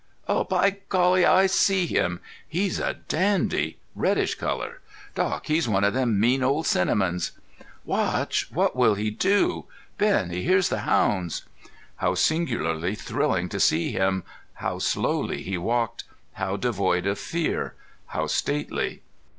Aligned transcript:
By 0.25 0.77
Golly! 0.89 1.27
I 1.27 1.45
see 1.45 1.85
him. 1.85 2.21
He's 2.47 2.79
a 2.79 2.95
dandy. 3.07 3.77
Reddish 3.93 4.33
color.... 4.33 4.81
Doc, 5.13 5.45
he's 5.45 5.69
one 5.69 5.83
of 5.83 5.93
them 5.93 6.19
mean 6.19 6.41
old 6.41 6.65
cinnamons." 6.65 7.33
"Watch! 7.85 8.49
What 8.51 8.75
will 8.75 8.95
he 8.95 9.11
do? 9.11 9.65
Ben, 9.99 10.31
he 10.31 10.41
hears 10.41 10.69
the 10.69 10.79
hounds." 10.89 11.43
How 11.97 12.15
singularly 12.15 12.95
thrilling 12.95 13.47
to 13.49 13.59
see 13.59 13.91
him, 13.91 14.23
how 14.55 14.79
slowly 14.79 15.43
he 15.43 15.55
walked, 15.59 16.05
how 16.33 16.57
devoid 16.57 17.05
of 17.05 17.19
fear, 17.19 17.75
how 18.07 18.25
stately! 18.25 19.03